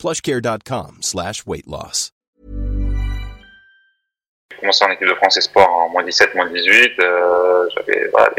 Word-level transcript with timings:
plushcare.com 0.00 0.98
slash 1.02 1.44
weight 1.46 1.66
loss. 1.66 2.10
J'ai 4.50 4.56
commencé 4.60 4.84
en 4.84 4.90
équipe 4.90 5.08
de 5.08 5.14
France 5.14 5.36
Espoir 5.36 5.70
en 5.70 5.90
moins 5.90 6.02
17, 6.02 6.34
moins 6.34 6.48
18. 6.48 6.98
Euh, 6.98 7.68
J'avais 7.74 8.08
voilà, 8.08 8.30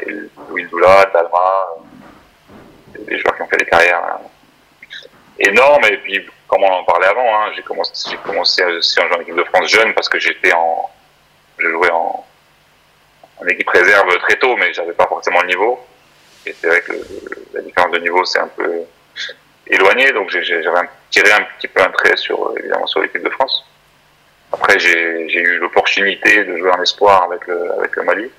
Louis 0.49 0.65
Doula, 0.65 1.05
Dalma, 1.13 1.67
euh, 2.95 3.03
des 3.05 3.19
joueurs 3.19 3.35
qui 3.35 3.41
ont 3.43 3.47
fait 3.47 3.57
des 3.57 3.65
carrières 3.65 4.03
euh, 4.03 5.07
énormes. 5.39 5.85
Et 5.85 5.97
puis, 5.97 6.25
comme 6.47 6.63
on 6.63 6.71
en 6.71 6.83
parlait 6.83 7.07
avant, 7.07 7.35
hein, 7.35 7.51
j'ai 7.55 7.61
commencé, 7.61 8.15
aussi 8.65 8.99
en 8.99 9.07
jouant 9.07 9.17
en 9.17 9.21
équipe 9.21 9.35
de 9.35 9.43
France 9.43 9.69
jeune 9.69 9.93
parce 9.93 10.09
que 10.09 10.19
j'étais 10.19 10.53
en, 10.53 10.89
je 11.59 11.69
jouais 11.69 11.91
en, 11.91 12.25
en 13.39 13.47
équipe 13.47 13.69
réserve 13.69 14.17
très 14.19 14.37
tôt, 14.37 14.55
mais 14.57 14.73
j'avais 14.73 14.93
pas 14.93 15.07
forcément 15.07 15.41
le 15.41 15.47
niveau. 15.47 15.79
Et 16.45 16.53
c'est 16.59 16.67
vrai 16.67 16.81
que 16.81 16.93
la 17.53 17.61
différence 17.61 17.91
de 17.91 17.99
niveau, 17.99 18.25
c'est 18.25 18.39
un 18.39 18.47
peu 18.47 18.81
éloigné, 19.71 20.11
donc 20.11 20.29
j'avais 20.29 20.87
tiré 21.09 21.31
un 21.31 21.43
petit 21.57 21.67
peu 21.67 21.81
un 21.81 21.89
trait 21.91 22.15
sur, 22.17 22.47
euh, 22.47 22.55
évidemment, 22.59 22.87
sur 22.87 23.01
l'équipe 23.01 23.23
de 23.23 23.29
France. 23.29 23.65
Après, 24.53 24.77
j'ai 24.79 25.39
eu 25.39 25.57
l'opportunité 25.59 26.43
de 26.43 26.57
jouer 26.57 26.71
en 26.71 26.81
espoir 26.81 27.23
avec 27.23 27.47
le, 27.47 28.03
Mali. 28.03 28.29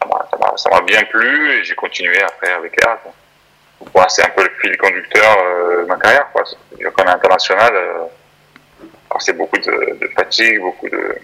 Ça 0.00 0.70
m'a- 0.70 0.80
bien 0.82 1.02
plu 1.04 1.52
et 1.52 1.64
j'ai 1.64 1.74
continué 1.74 2.20
après 2.22 2.52
avec 2.52 2.72
R. 2.84 2.98
c'est 4.08 4.24
un 4.24 4.30
peu 4.30 4.42
le 4.44 4.50
fil 4.60 4.76
conducteur 4.76 5.38
euh, 5.38 5.82
de 5.82 5.86
ma 5.86 5.96
carrière. 5.96 6.26
Quoi. 6.32 6.42
Comme 6.94 7.08
international, 7.08 7.72
euh, 7.74 8.04
c'est 9.18 9.32
beaucoup 9.34 9.58
de, 9.58 10.10
fatigue, 10.16 10.60
beaucoup 10.60 10.88
de, 10.88 11.16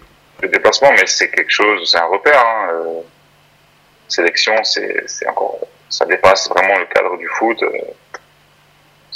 de 0.43 0.47
déplacements, 0.47 0.93
mais 0.93 1.07
c'est 1.07 1.31
quelque 1.31 1.51
chose, 1.51 1.91
c'est 1.91 1.99
un 1.99 2.07
repère. 2.07 2.41
Hein. 2.41 2.69
sélection, 4.09 4.63
c'est 4.65 5.27
encore, 5.29 5.59
ça 5.89 6.05
dépasse 6.07 6.49
vraiment 6.51 6.79
le 6.79 6.87
cadre 6.87 7.17
du 7.17 7.29
foot. 7.29 7.63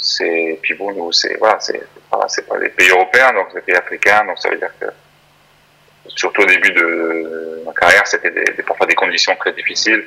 C'est 0.05 0.59
puis 0.61 0.73
bon, 0.75 0.91
nous, 0.93 1.11
c'est 1.11 1.35
voilà, 1.37 1.57
c'est 1.59 1.79
c'est 1.93 2.03
pas, 2.11 2.27
c'est 2.27 2.47
pas 2.47 2.57
les 2.57 2.69
pays 2.69 2.89
européens, 2.89 3.33
donc 3.33 3.47
les 3.53 3.61
pays 3.61 3.75
africains, 3.75 4.23
donc 4.25 4.37
ça 4.39 4.49
veut 4.49 4.57
dire 4.57 4.71
que 4.79 4.85
surtout 6.07 6.41
au 6.41 6.45
début 6.45 6.71
de 6.71 7.63
ma 7.65 7.73
carrière, 7.73 8.05
c'était 8.07 8.29
des, 8.31 8.43
des- 8.55 8.63
parfois 8.63 8.85
des 8.85 8.95
conditions 8.95 9.35
très 9.37 9.53
difficiles 9.53 10.05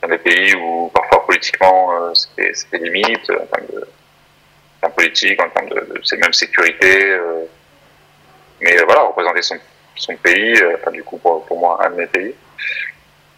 dans 0.00 0.08
des 0.08 0.18
pays 0.18 0.54
où 0.56 0.90
parfois 0.92 1.24
politiquement 1.24 1.92
euh, 1.94 2.12
c'était 2.14 2.78
limite 2.78 3.30
en 3.30 3.46
termes 3.46 3.66
de 3.72 3.80
en 3.80 4.80
termes 4.80 4.92
politiques, 4.94 5.40
en 5.40 5.48
termes 5.50 5.68
de, 5.68 5.80
de 5.80 6.00
c'est 6.04 6.16
même 6.16 6.32
sécurité. 6.32 7.10
euh, 7.12 7.44
mais 8.60 8.76
voilà, 8.84 9.02
représenter 9.02 9.42
son, 9.42 9.56
son 9.96 10.16
pays, 10.16 10.56
euh, 10.62 10.76
enfin, 10.80 10.90
du 10.92 11.02
coup 11.04 11.18
pour, 11.18 11.44
pour 11.46 11.58
moi 11.58 11.78
un 11.84 11.90
de 11.90 11.96
mes 11.96 12.06
pays, 12.06 12.34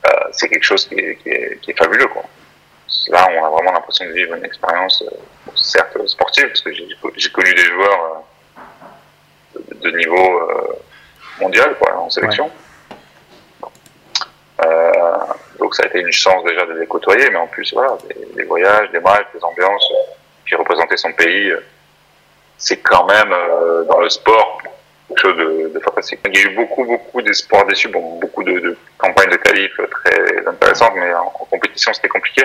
euh, 0.07 0.11
c'est 0.33 0.49
quelque 0.49 0.63
chose 0.65 0.87
qui 0.89 0.95
est, 0.97 1.17
qui 1.17 1.29
est, 1.31 1.59
qui 1.61 1.71
est 1.71 1.79
fabuleux 1.79 2.09
quoi. 2.09 2.25
Là, 3.09 3.29
on 3.31 3.45
a 3.45 3.51
vraiment 3.51 3.73
l'impression 3.73 4.07
de 4.07 4.13
vivre 4.13 4.35
une 4.35 4.45
expérience, 4.45 5.03
euh, 5.03 5.17
certes 5.55 6.07
sportive, 6.07 6.49
parce 6.49 6.63
que 6.63 6.73
j'ai 6.73 7.31
connu 7.31 7.55
des 7.55 7.65
joueurs 7.65 8.25
euh, 9.57 9.61
de, 9.61 9.91
de 9.91 9.97
niveau 9.97 10.41
euh, 10.51 10.75
mondial, 11.41 11.77
quoi, 11.79 11.97
en 11.99 12.11
sélection. 12.11 12.51
Donc 15.59 15.75
ça 15.77 15.85
a 15.85 15.87
été 15.87 16.01
une 16.01 16.13
chance 16.13 16.45
déjà 16.45 16.67
de 16.67 16.73
les 16.75 16.87
côtoyer, 16.87 17.31
mais 17.31 17.37
en 17.37 17.47
plus, 17.47 17.73
voilà, 17.73 17.97
des, 18.09 18.35
des 18.35 18.43
voyages, 18.45 18.91
des 18.91 19.01
matchs, 19.01 19.27
des 19.35 19.43
ambiances, 19.43 19.93
puis 20.45 20.57
représenter 20.57 20.97
son 20.97 21.13
pays, 21.13 21.53
c'est 22.59 22.79
quand 22.79 23.07
même 23.07 23.33
dans 23.89 24.01
le 24.01 24.11
sport 24.11 24.59
de, 25.33 25.71
de 25.73 25.81
fantastique. 25.81 26.21
Il 26.27 26.37
y 26.37 26.39
a 26.39 26.51
eu 26.51 26.55
beaucoup, 26.55 26.85
beaucoup 26.85 27.23
d'espoirs 27.23 27.67
déçus, 27.67 27.89
beaucoup 27.89 28.43
de, 28.43 28.77
campagnes 28.99 29.31
de 29.31 29.37
qualif 29.37 29.73
très 29.91 30.47
intéressantes, 30.47 30.93
mais 30.97 31.13
en, 31.15 31.27
compétition 31.27 31.93
c'était 31.93 32.09
compliqué. 32.09 32.43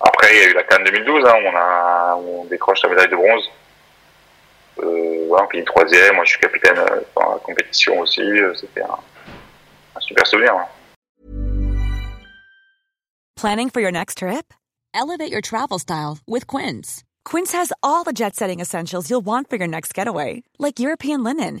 Après, 0.00 0.28
il 0.32 0.38
y 0.38 0.44
a 0.44 0.50
eu 0.50 0.54
la 0.54 0.62
Cannes 0.64 0.84
2012, 0.84 1.24
hein, 1.26 1.34
on, 1.44 1.56
a, 1.56 2.16
on 2.16 2.44
décroche 2.44 2.82
la 2.82 2.90
médaille 2.90 3.08
de 3.08 3.16
bronze. 3.16 3.50
Euh, 4.80 5.24
voilà, 5.28 5.46
on 5.46 5.50
finit 5.50 5.64
troisième, 5.64 6.14
moi 6.14 6.24
je 6.24 6.30
suis 6.30 6.40
capitaine 6.40 6.78
euh, 6.78 7.00
dans 7.16 7.32
la 7.32 7.38
compétition 7.40 7.98
aussi, 7.98 8.20
euh, 8.20 8.54
c'était 8.54 8.82
un, 8.82 8.98
un 9.96 10.00
super 10.00 10.26
souvenir. 10.26 10.54
hein. 10.54 10.66
Planning 13.36 13.70
for 13.70 13.80
your 13.80 13.92
next 13.92 14.18
trip? 14.18 14.52
Elevate 14.94 15.30
your 15.30 15.40
travel 15.40 15.78
style 15.78 16.18
with 16.26 16.46
Quince. 16.46 17.04
Quince 17.24 17.52
has 17.52 17.72
all 17.82 18.04
the 18.04 18.12
jet 18.12 18.34
setting 18.34 18.58
essentials 18.58 19.10
you'll 19.10 19.24
want 19.24 19.48
for 19.50 19.56
your 19.56 19.68
next 19.68 19.94
getaway, 19.94 20.42
like 20.58 20.80
European 20.80 21.22
linen, 21.22 21.60